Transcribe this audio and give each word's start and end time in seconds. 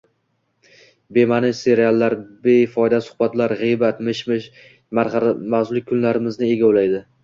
Bema’ni 1.17 1.51
seriallar, 1.59 2.15
befoyda 2.49 3.03
suhbatlar, 3.11 3.55
g‘iybat, 3.63 4.03
mishmish, 4.11 4.53
masxarabozlik 5.03 5.91
kunlarimizni 5.95 6.55
egovlaydi. 6.61 7.09